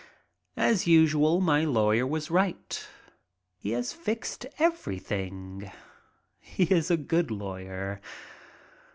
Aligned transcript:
As 0.57 0.87
usual, 0.87 1.39
my 1.41 1.63
lawyer 1.63 2.07
was 2.07 2.31
right. 2.31 2.87
He 3.59 3.69
had 3.73 3.85
fixed 3.85 4.47
everything. 4.57 5.71
He 6.39 6.63
is 6.63 6.89
a 6.89 6.97
good 6.97 7.29
lawyer. 7.29 8.01